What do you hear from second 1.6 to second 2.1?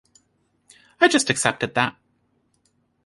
that.